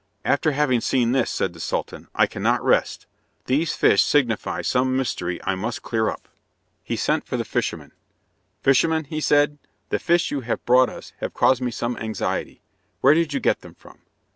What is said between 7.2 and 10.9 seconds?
for the fisherman. "Fisherman," he said, "the fish you have brought